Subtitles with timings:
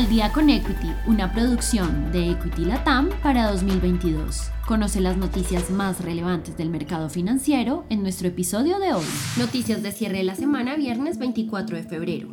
[0.00, 4.50] Al día con Equity, una producción de Equity Latam para 2022.
[4.66, 9.04] Conoce las noticias más relevantes del mercado financiero en nuestro episodio de hoy.
[9.36, 12.28] Noticias de cierre de la semana, viernes 24 de febrero.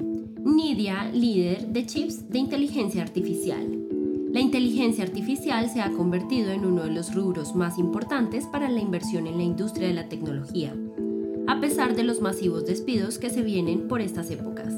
[0.46, 3.68] Nidia, líder de chips de inteligencia artificial.
[4.32, 8.80] La inteligencia artificial se ha convertido en uno de los rubros más importantes para la
[8.80, 10.74] inversión en la industria de la tecnología,
[11.48, 14.74] a pesar de los masivos despidos que se vienen por estas épocas.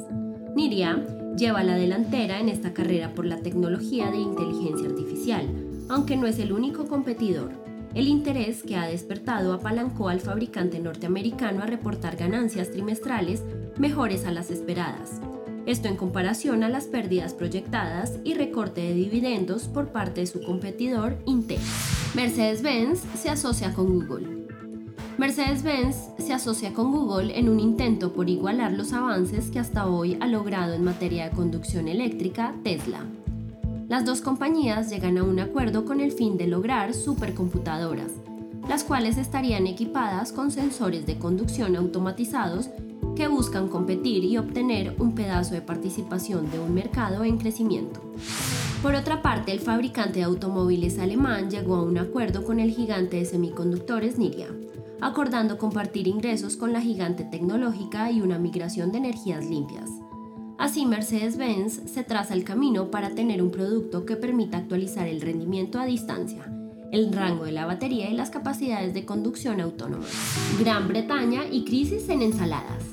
[0.56, 1.06] Nidia
[1.38, 5.48] lleva la delantera en esta carrera por la tecnología de inteligencia artificial,
[5.90, 7.52] aunque no es el único competidor.
[7.96, 13.43] El interés que ha despertado apalancó al fabricante norteamericano a reportar ganancias trimestrales
[13.78, 15.21] mejores a las esperadas.
[15.66, 20.42] Esto en comparación a las pérdidas proyectadas y recorte de dividendos por parte de su
[20.42, 21.60] competidor Intel.
[22.16, 24.39] Mercedes-Benz se asocia con Google.
[25.19, 30.18] Mercedes-Benz se asocia con Google en un intento por igualar los avances que hasta hoy
[30.21, 33.03] ha logrado en materia de conducción eléctrica Tesla.
[33.89, 38.14] Las dos compañías llegan a un acuerdo con el fin de lograr supercomputadoras,
[38.70, 42.70] las cuales estarían equipadas con sensores de conducción automatizados
[43.17, 48.00] que buscan competir y obtener un pedazo de participación de un mercado en crecimiento.
[48.81, 53.17] Por otra parte, el fabricante de automóviles alemán llegó a un acuerdo con el gigante
[53.17, 54.48] de semiconductores Niria,
[55.02, 59.89] acordando compartir ingresos con la gigante tecnológica y una migración de energías limpias.
[60.58, 65.80] Así, Mercedes-Benz se traza el camino para tener un producto que permita actualizar el rendimiento
[65.80, 66.52] a distancia,
[66.92, 70.05] el rango de la batería y las capacidades de conducción autónoma.
[70.59, 72.83] Gran Bretaña y crisis en ensaladas.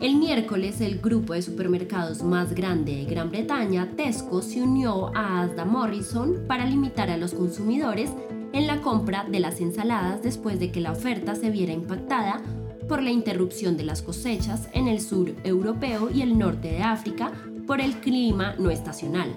[0.00, 5.42] El miércoles, el grupo de supermercados más grande de Gran Bretaña, Tesco, se unió a
[5.42, 8.10] Asda Morrison para limitar a los consumidores
[8.56, 12.40] en la compra de las ensaladas después de que la oferta se viera impactada
[12.88, 17.32] por la interrupción de las cosechas en el sur europeo y el norte de África
[17.66, 19.36] por el clima no estacional.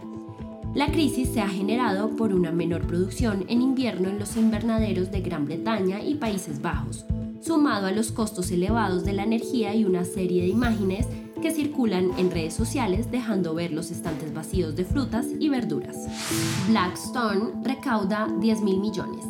[0.73, 5.19] La crisis se ha generado por una menor producción en invierno en los invernaderos de
[5.19, 7.05] Gran Bretaña y Países Bajos,
[7.41, 11.07] sumado a los costos elevados de la energía y una serie de imágenes
[11.39, 15.97] que circulan en redes sociales dejando ver los estantes vacíos de frutas y verduras.
[16.69, 19.25] Blackstone recauda 10 mil millones.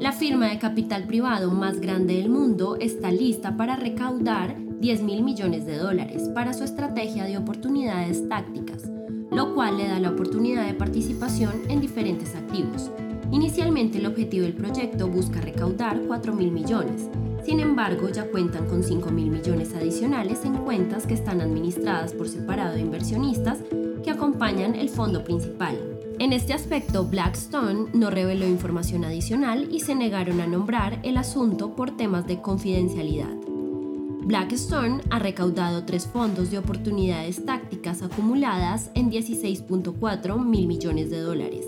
[0.00, 5.24] La firma de capital privado más grande del mundo está lista para recaudar 10 mil
[5.24, 8.84] millones de dólares para su estrategia de oportunidades tácticas,
[9.32, 12.90] lo cual le da la oportunidad de participación en diferentes activos.
[13.32, 17.08] Inicialmente el objetivo del proyecto busca recaudar 4 mil millones,
[17.48, 22.28] sin embargo, ya cuentan con 5 mil millones adicionales en cuentas que están administradas por
[22.28, 23.60] separado de inversionistas
[24.04, 25.78] que acompañan el fondo principal.
[26.18, 31.74] En este aspecto, Blackstone no reveló información adicional y se negaron a nombrar el asunto
[31.74, 33.34] por temas de confidencialidad.
[34.24, 41.64] Blackstone ha recaudado tres fondos de oportunidades tácticas acumuladas en 16.4 mil millones de dólares,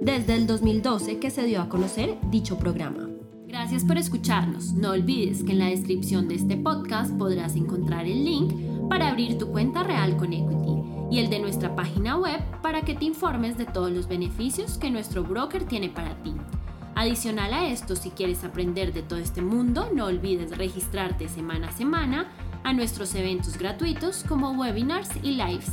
[0.00, 3.15] desde el 2012 que se dio a conocer dicho programa.
[3.58, 4.74] Gracias por escucharnos.
[4.74, 8.52] No olvides que en la descripción de este podcast podrás encontrar el link
[8.90, 12.92] para abrir tu cuenta real con Equity y el de nuestra página web para que
[12.92, 16.34] te informes de todos los beneficios que nuestro broker tiene para ti.
[16.96, 21.72] Adicional a esto, si quieres aprender de todo este mundo, no olvides registrarte semana a
[21.72, 22.28] semana
[22.62, 25.72] a nuestros eventos gratuitos como webinars y lives.